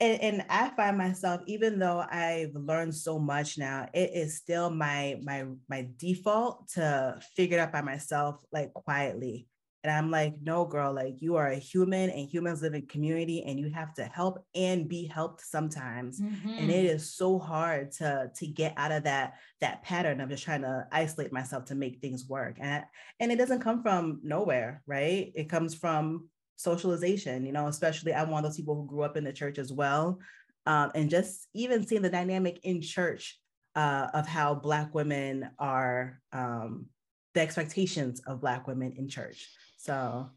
[0.00, 4.70] and, and I find myself, even though I've learned so much now, it is still
[4.70, 9.48] my my my default to figure it out by myself, like quietly.
[9.86, 13.44] And I'm like, no, girl, like you are a human and humans live in community
[13.44, 16.20] and you have to help and be helped sometimes.
[16.20, 16.48] Mm-hmm.
[16.48, 16.98] And it mm-hmm.
[16.98, 21.32] so hard to, to get out of that, that pattern of just trying to isolate
[21.32, 22.56] myself to make things work.
[22.58, 22.84] And,
[23.20, 25.30] and it doesn't come from nowhere, right?
[25.36, 29.16] It comes from socialization, you know, especially I'm one of those people who grew up
[29.16, 30.18] in the church as well.
[30.66, 33.38] Um, and just even seeing the dynamic in church
[33.76, 36.86] uh, of how Black women are, um,
[37.34, 39.48] the expectations of Black women in church.
[39.78, 40.30] So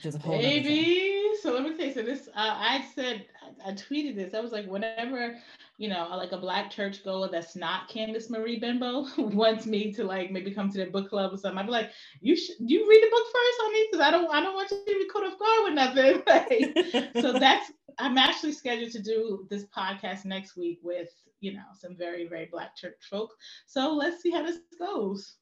[0.00, 1.17] just a whole baby.
[1.42, 1.94] So let me tell you.
[1.94, 3.26] So this, uh, I said,
[3.64, 4.34] I, I, tweeted this.
[4.34, 5.36] I was like, whenever,
[5.76, 10.04] you know, like a black church goer that's not Candace Marie Bimbo wants me to
[10.04, 12.88] like maybe come to their book club or something, I'd be like, you should, you
[12.88, 15.08] read the book first on me because I don't, I don't want you to be
[15.08, 17.22] caught off guard with nothing.
[17.22, 21.96] so that's, I'm actually scheduled to do this podcast next week with, you know, some
[21.96, 23.30] very, very black church folk.
[23.66, 25.36] So let's see how this goes.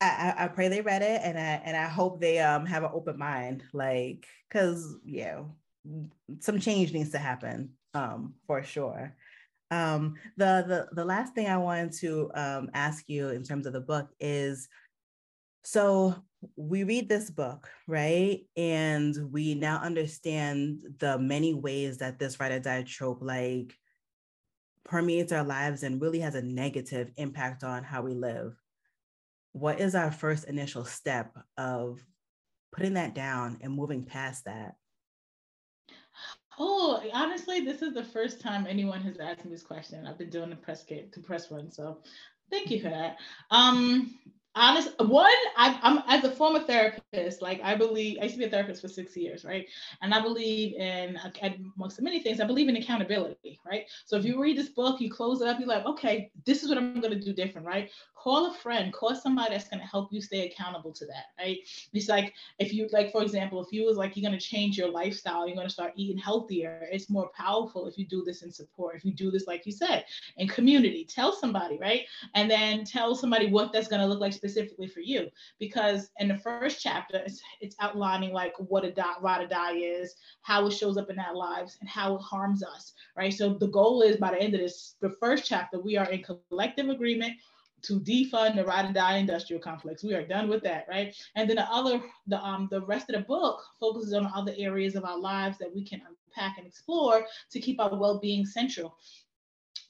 [0.00, 2.90] I, I pray they read it and I and I hope they um have an
[2.92, 5.42] open mind, like because yeah,
[6.40, 9.14] some change needs to happen um for sure.
[9.70, 13.72] Um the the the last thing I wanted to um ask you in terms of
[13.72, 14.68] the book is
[15.64, 16.14] so
[16.56, 18.40] we read this book, right?
[18.56, 23.74] And we now understand the many ways that this ride or trope like
[24.84, 28.54] permeates our lives and really has a negative impact on how we live
[29.56, 32.04] what is our first initial step of
[32.72, 34.74] putting that down and moving past that?
[36.58, 40.06] Oh, honestly, this is the first time anyone has asked me this question.
[40.06, 42.02] I've been doing the press kit to press run, so
[42.50, 43.16] thank you for that.
[43.50, 44.18] Um,
[44.56, 48.46] honest one I, am as a former therapist like i believe i used to be
[48.46, 49.66] a therapist for six years right?
[50.00, 51.18] And i believe in
[51.76, 53.84] amongst many things i believe in accountability right?
[54.06, 56.68] So if you read this book you close it up you're like okay this is
[56.68, 57.90] what i'm going to do different right?
[58.14, 61.58] Call a friend call somebody that's going to help you stay accountable to that right?
[61.92, 64.78] It's like if you like for example if you was like you're going to change
[64.78, 68.42] your lifestyle you're going to start eating healthier it's more powerful if you do this
[68.42, 70.04] in support if you do this like you said
[70.38, 72.02] in community tell somebody right?
[72.34, 75.28] And then tell somebody what that's going to look like specifically for you
[75.58, 79.76] because in the first chapter it's, it's outlining like what a dot ride or die
[79.76, 83.54] is how it shows up in our lives and how it harms us right so
[83.54, 86.88] the goal is by the end of this the first chapter we are in collective
[86.88, 87.32] agreement
[87.82, 90.02] to defund the ride and die industrial complex.
[90.02, 91.14] We are done with that, right?
[91.36, 94.96] And then the other, the um, the rest of the book focuses on other areas
[94.96, 98.96] of our lives that we can unpack and explore to keep our well-being central.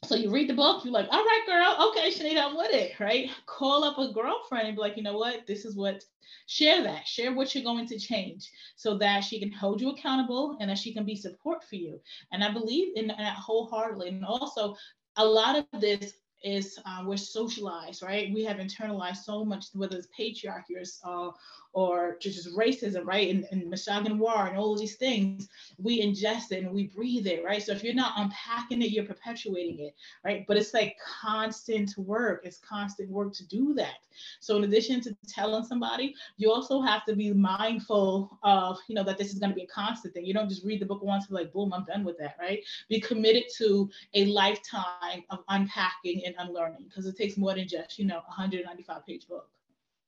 [0.05, 3.01] So you read the book, you're like, all right, girl, okay, Shanita, I'm with it,
[3.01, 3.31] right?
[3.47, 6.05] Call up a girlfriend and be like, you know what, this is what,
[6.47, 10.57] share that, share what you're going to change so that she can hold you accountable
[10.61, 12.01] and that she can be support for you.
[12.31, 14.09] And I believe in that wholeheartedly.
[14.09, 14.77] And also,
[15.17, 18.33] a lot of this is uh, we're socialized, right?
[18.33, 21.33] We have internalized so much, whether it's patriarchy or, uh,
[21.73, 23.29] or just racism, right?
[23.29, 27.45] And, and war and all of these things, we ingest it and we breathe it,
[27.45, 27.63] right?
[27.63, 29.95] So if you're not unpacking it, you're perpetuating it,
[30.25, 30.45] right?
[30.47, 32.43] But it's like constant work.
[32.45, 33.97] It's constant work to do that.
[34.41, 39.05] So in addition to telling somebody, you also have to be mindful of, you know,
[39.05, 40.25] that this is going to be a constant thing.
[40.25, 42.37] You don't just read the book once and be like, boom, I'm done with that,
[42.41, 42.63] right?
[42.89, 47.99] Be committed to a lifetime of unpacking and unlearning because it takes more than just,
[47.99, 49.49] you know, a 195 page book.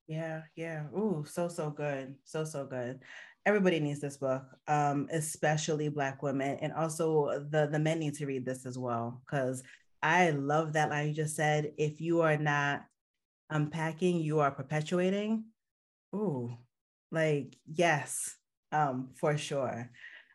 [0.07, 0.85] Yeah, yeah.
[0.97, 2.17] Ooh, so so good.
[2.25, 3.01] So so good.
[3.47, 8.27] Everybody needs this book, um, especially Black women, and also the the men need to
[8.27, 9.21] read this as well.
[9.25, 9.63] Because
[10.03, 11.73] I love that line you just said.
[11.77, 12.85] If you are not
[13.51, 15.45] unpacking, you are perpetuating.
[16.15, 16.57] Ooh,
[17.11, 18.37] like yes,
[18.73, 19.91] um, for sure.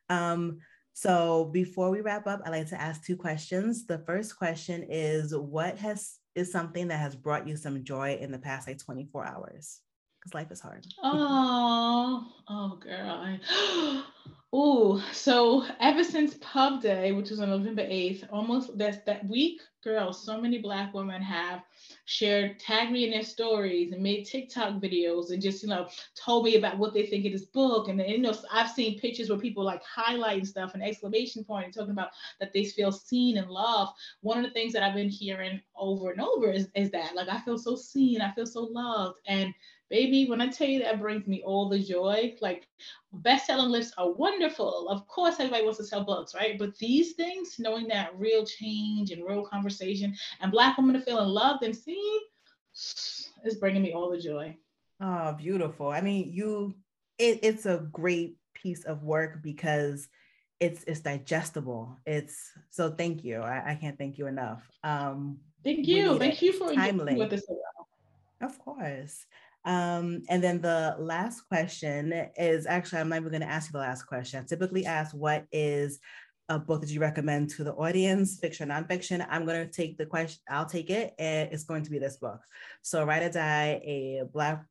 [0.10, 0.60] Um,
[0.94, 3.86] so before we wrap up, I'd like to ask two questions.
[3.86, 8.32] The first question is, what has is something that has brought you some joy in
[8.32, 9.82] the past like 24 hours?
[10.20, 10.86] Because life is hard.
[11.04, 13.10] Oh, oh, girl.
[13.10, 14.04] I,
[14.56, 19.62] oh, so ever since Pub Day, which was on November 8th, almost that's that week,
[19.84, 21.64] girl, so many Black women have
[22.06, 26.46] shared, tagged me in their stories and made TikTok videos and just, you know, told
[26.46, 27.88] me about what they think of this book.
[27.88, 31.74] And, you know, I've seen pictures where people like highlighting stuff and exclamation point and
[31.74, 33.94] talking about that they feel seen and loved.
[34.22, 37.28] One of the things that I've been hearing over and over is, is that, like,
[37.28, 39.18] I feel so seen, I feel so loved.
[39.26, 39.52] And
[39.90, 42.68] baby, when I tell you that brings me all the joy, like
[43.14, 44.90] best-selling lists are wonderful.
[44.90, 46.58] Of course, everybody wants to sell books, right?
[46.58, 51.28] But these things, knowing that real change and real conversation and Black women are feeling
[51.28, 52.22] loved and seen,
[52.74, 54.56] is bringing me all the joy.
[55.00, 55.90] Oh, beautiful.
[55.90, 56.76] I mean, you,
[57.18, 60.08] it, it's a great piece of work because
[60.60, 61.98] it's it's digestible.
[62.06, 63.42] It's so thank you.
[63.42, 64.64] I, I can't thank you enough.
[64.84, 66.18] Um, thank you.
[66.18, 67.16] Thank you for timely.
[67.16, 67.46] with this.
[68.42, 69.26] Of course.
[69.66, 73.74] Um, and then the last question is actually, I'm not even going to ask you
[73.74, 74.42] the last question.
[74.42, 76.00] I typically ask, what is
[76.50, 79.26] a book that you recommend to the audience, fiction, nonfiction?
[79.30, 82.18] I'm going to take the question, I'll take it, and it's going to be this
[82.18, 82.42] book.
[82.82, 84.66] So, Ride or Die, a Black,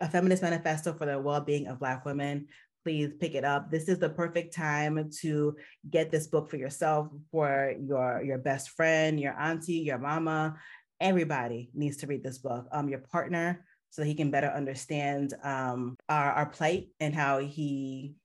[0.00, 2.48] a feminist manifesto for the well being of Black women.
[2.84, 3.70] Please pick it up.
[3.70, 5.56] This is the perfect time to
[5.88, 10.56] get this book for yourself, for your, your best friend, your auntie, your mama.
[11.00, 12.66] Everybody needs to read this book.
[12.72, 13.64] Um, your partner,
[13.94, 18.16] so he can better understand um, our, our plight and how he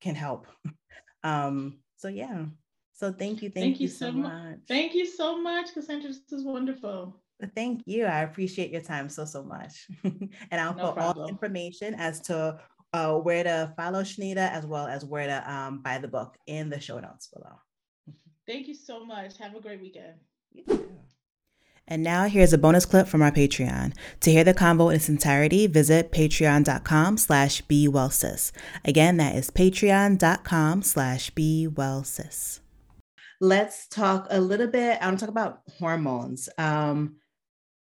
[0.00, 0.46] can help.
[1.24, 2.44] um, so yeah.
[2.92, 3.50] So thank you.
[3.50, 4.32] Thank, thank you, you, so much.
[4.32, 4.58] much.
[4.68, 6.10] Thank you so much, Cassandra.
[6.10, 7.20] This is wonderful.
[7.56, 8.04] Thank you.
[8.04, 9.88] I appreciate your time so, so much.
[10.04, 11.18] and I'll no put problem.
[11.18, 12.60] all the information as to
[12.92, 16.70] uh, where to follow Shanita as well as where to um, buy the book in
[16.70, 17.58] the show notes below.
[18.46, 19.38] Thank you so much.
[19.38, 20.20] Have a great weekend.
[21.90, 23.92] And now here's a bonus clip from our Patreon.
[24.20, 28.52] To hear the convo in its entirety, visit patreon.com slash bewellsis.
[28.84, 32.60] Again, that is patreon.com slash bewellsis.
[33.40, 36.48] Let's talk a little bit, I want to talk about hormones.
[36.58, 37.16] Um,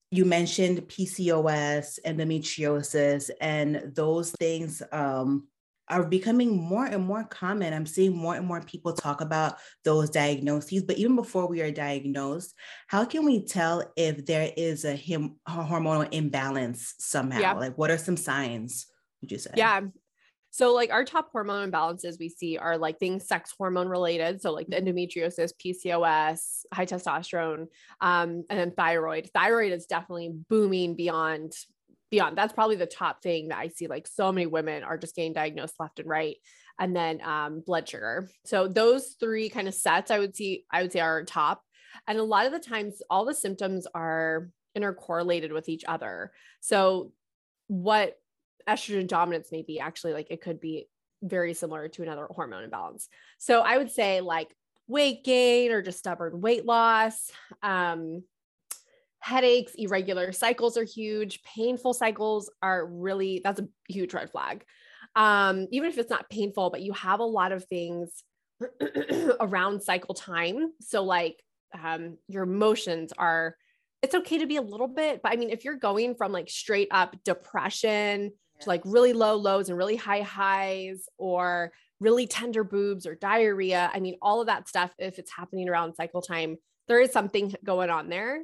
[0.09, 5.47] you mentioned PCOS, endometriosis, and those things um,
[5.91, 7.73] are becoming more and more common.
[7.73, 10.83] I'm seeing more and more people talk about those diagnoses.
[10.83, 12.55] But even before we are diagnosed,
[12.87, 17.39] how can we tell if there is a, him, a hormonal imbalance somehow?
[17.39, 17.53] Yeah.
[17.53, 18.87] Like, what are some signs?
[19.21, 19.51] Would you say?
[19.55, 19.81] Yeah.
[20.53, 24.41] So, like our top hormone imbalances we see are like things sex hormone related.
[24.41, 24.97] So, like the mm-hmm.
[24.97, 27.67] endometriosis, PCOS, high testosterone,
[28.01, 29.29] um, and then thyroid.
[29.33, 31.53] Thyroid is definitely booming beyond
[32.11, 35.15] beyond that's probably the top thing that I see like so many women are just
[35.15, 36.35] getting diagnosed left and right
[36.79, 38.29] and then um, blood sugar.
[38.45, 41.63] So those three kind of sets I would see I would say are top
[42.07, 46.31] and a lot of the times all the symptoms are intercorrelated with each other.
[46.59, 47.11] So
[47.67, 48.17] what
[48.67, 50.87] estrogen dominance may be actually like it could be
[51.23, 53.07] very similar to another hormone imbalance.
[53.37, 54.53] So I would say like
[54.87, 57.31] weight gain or just stubborn weight loss,
[57.63, 58.23] um,
[59.21, 61.41] headaches, irregular cycles are huge.
[61.43, 64.65] Painful cycles are really, that's a huge red flag.
[65.15, 68.23] Um, even if it's not painful, but you have a lot of things
[69.39, 70.71] around cycle time.
[70.81, 71.41] So, like,
[71.81, 73.55] um, your emotions are,
[74.01, 76.49] it's okay to be a little bit, but I mean, if you're going from like
[76.49, 82.63] straight up depression to like really low lows and really high highs, or really tender
[82.63, 86.57] boobs or diarrhea, I mean, all of that stuff, if it's happening around cycle time,
[86.87, 88.41] there is something going on there.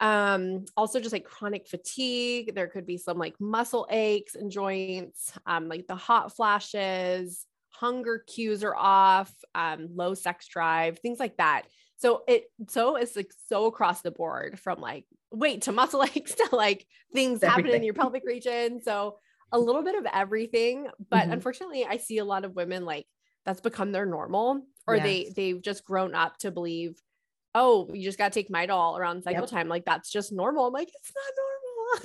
[0.00, 2.54] Um, also just like chronic fatigue.
[2.54, 8.22] There could be some like muscle aches and joints, um, like the hot flashes, hunger
[8.26, 11.62] cues are off, um, low sex drive, things like that.
[11.98, 16.34] So it so it's like so across the board from like weight to muscle aches
[16.34, 18.82] to like things happening in your pelvic region.
[18.82, 19.18] So
[19.52, 20.88] a little bit of everything.
[21.08, 21.32] But mm-hmm.
[21.32, 23.06] unfortunately, I see a lot of women like
[23.44, 25.04] that's become their normal or yes.
[25.04, 27.00] they they've just grown up to believe
[27.56, 29.50] oh, you just got to take Midol around cycle yep.
[29.50, 29.66] time.
[29.66, 30.66] Like that's just normal.
[30.66, 31.52] I'm like, it's not normal.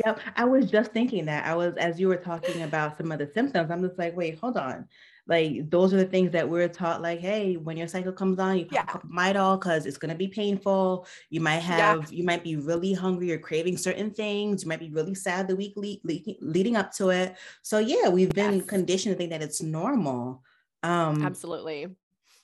[0.05, 0.19] Yep.
[0.37, 1.45] I was just thinking that.
[1.45, 4.39] I was, as you were talking about some of the symptoms, I'm just like, wait,
[4.39, 4.87] hold on.
[5.27, 8.57] Like those are the things that we're taught, like, hey, when your cycle comes on,
[8.57, 9.33] you pop yeah.
[9.33, 11.05] Midol because it's gonna be painful.
[11.29, 12.17] You might have, yeah.
[12.17, 14.63] you might be really hungry or craving certain things.
[14.63, 17.35] You might be really sad the week le- le- leading up to it.
[17.61, 18.65] So yeah, we've been yes.
[18.65, 20.43] conditioned to think that it's normal.
[20.83, 21.87] Um, Absolutely.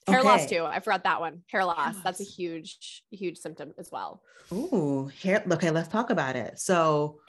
[0.08, 0.28] Hair okay.
[0.28, 0.66] loss too.
[0.66, 1.44] I forgot that one.
[1.52, 1.78] Hair loss.
[1.78, 2.04] Hair loss.
[2.04, 4.22] That's a huge, huge symptom as well.
[4.54, 5.44] Ooh, hair.
[5.52, 6.60] Okay, let's talk about it.
[6.60, 7.20] So,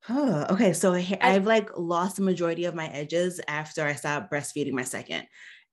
[0.00, 4.72] huh, okay, so I've like lost the majority of my edges after I stopped breastfeeding
[4.72, 5.26] my second,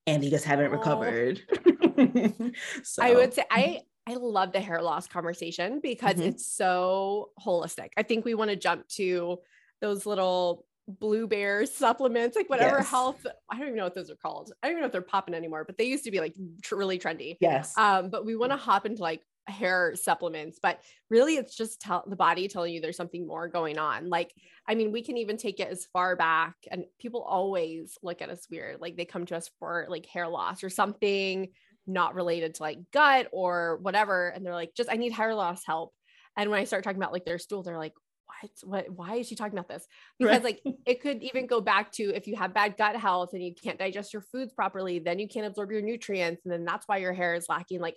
[0.06, 0.76] and they just haven't oh.
[0.76, 1.42] recovered.
[2.84, 3.02] so.
[3.02, 6.26] I would say I I I love the hair loss conversation because Mhm.
[6.26, 7.90] it's so holistic.
[7.96, 9.40] I think we want to jump to
[9.80, 10.66] those little
[10.98, 12.90] blue bear supplements, like whatever Yes.
[12.90, 13.26] health.
[13.50, 14.52] I don't even know what those are called.
[14.62, 16.76] I don't even know if they're popping anymore, but they used to be like tr-
[16.76, 17.36] really trendy.
[17.40, 17.76] Yes.
[17.78, 22.04] Um, but we want to hop into like hair supplements, but really it's just tell
[22.06, 24.08] the body telling you there's something more going on.
[24.08, 24.32] Like,
[24.68, 28.30] I mean, we can even take it as far back and people always look at
[28.30, 28.80] us weird.
[28.80, 31.48] Like they come to us for like hair loss or something
[31.86, 34.28] not related to like gut or whatever.
[34.28, 35.92] And they're like, just I need hair loss help.
[36.36, 37.94] And when I start talking about like their stool, they're like,
[38.40, 39.86] what, what, why is she talking about this?
[40.18, 40.44] Because Right.
[40.44, 43.54] like it could even go back to if you have bad gut health and you
[43.54, 46.42] can't digest your foods properly, then you can't absorb your nutrients.
[46.44, 47.80] And then that's why your hair is lacking.
[47.80, 47.96] Like,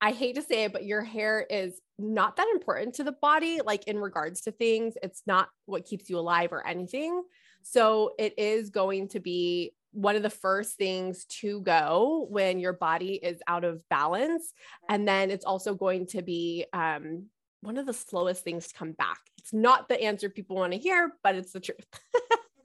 [0.00, 3.60] I hate to say it, but your hair is not that important to the body,
[3.64, 4.94] like in regards to things.
[5.02, 7.22] It's not what keeps you alive or anything.
[7.62, 12.72] So it is going to be one of the first things to go when your
[12.72, 14.52] body is out of balance.
[14.88, 17.26] And then it's also going to be um,
[17.60, 19.20] one of the slowest things to come back.
[19.42, 21.86] It's not the answer people want to hear, but it's the truth.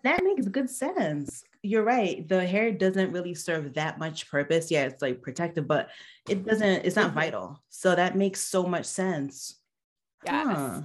[0.03, 1.43] That makes good sense.
[1.63, 2.25] You're right.
[2.29, 4.71] The hair doesn't really serve that much purpose.
[4.71, 5.89] Yeah, it's like protective, but
[6.29, 7.15] it doesn't, it's not Mhm.
[7.15, 7.63] vital.
[7.69, 9.59] So that makes so much sense.
[10.23, 10.43] Yeah.
[10.45, 10.81] Huh.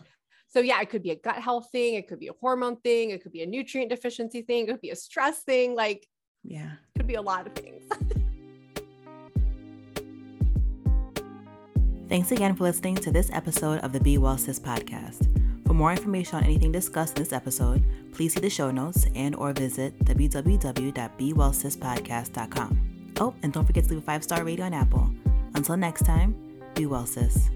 [0.49, 3.11] So yeah, it could be a gut health thing, it could be a hormone thing,
[3.11, 6.09] it could be a nutrient deficiency thing, it could be a stress thing, like
[6.43, 6.72] Yeah.
[6.72, 7.84] it could be a lot of things.
[12.09, 15.28] Thanks again for listening to this episode of the Be Well Sis podcast.
[15.72, 19.34] For more information on anything discussed in this episode, please see the show notes and
[19.34, 22.80] or visit www.bewellsispodcast.com.
[23.18, 25.10] Oh, and don't forget to leave a five-star rating on Apple.
[25.54, 26.34] Until next time,
[26.74, 27.48] be well, sis.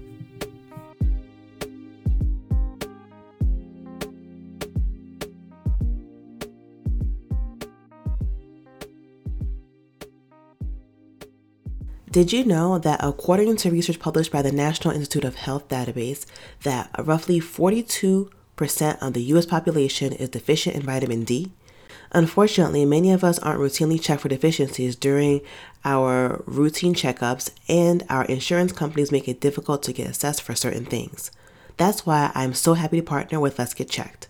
[12.17, 16.25] Did you know that according to research published by the National Institute of Health database
[16.63, 18.31] that roughly 42%
[19.03, 21.51] of the US population is deficient in vitamin D?
[22.13, 25.41] Unfortunately, many of us aren't routinely checked for deficiencies during
[25.85, 30.85] our routine checkups, and our insurance companies make it difficult to get assessed for certain
[30.85, 31.29] things.
[31.77, 34.27] That's why I'm so happy to partner with Let's Get Checked.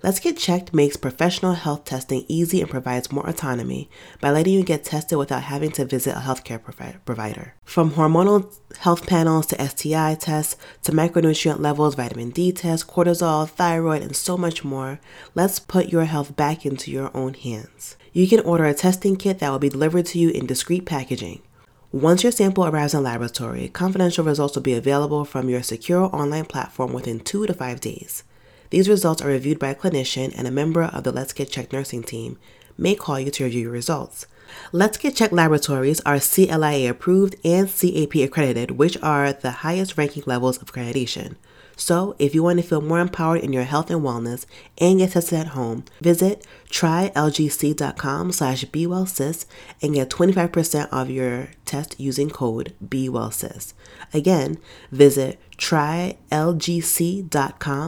[0.00, 3.90] Let's Get Checked makes professional health testing easy and provides more autonomy
[4.20, 7.54] by letting you get tested without having to visit a healthcare provi- provider.
[7.64, 14.02] From hormonal health panels to STI tests to micronutrient levels, vitamin D tests, cortisol, thyroid,
[14.02, 15.00] and so much more,
[15.34, 17.96] let's put your health back into your own hands.
[18.12, 21.42] You can order a testing kit that will be delivered to you in discreet packaging.
[21.90, 26.44] Once your sample arrives in laboratory, confidential results will be available from your secure online
[26.44, 28.22] platform within two to five days.
[28.70, 31.72] These results are reviewed by a clinician, and a member of the Let's Get Checked
[31.72, 32.38] nursing team
[32.76, 34.26] may call you to review your results.
[34.72, 40.22] Let's Get Checked laboratories are CLIA approved and CAP accredited, which are the highest ranking
[40.26, 41.36] levels of accreditation.
[41.76, 44.46] So, if you want to feel more empowered in your health and wellness
[44.78, 52.30] and get tested at home, visit trylgc.com slash and get 25% off your test using
[52.30, 53.74] code BeWellSis.
[54.12, 54.58] Again,
[54.90, 56.16] visit trylgc.com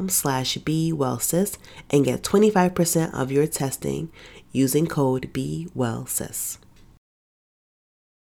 [0.09, 1.57] slash BeWellSis
[1.91, 4.11] and get 25% of your testing
[4.53, 6.59] using code BeWellSis.